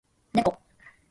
[0.33, 0.57] 猫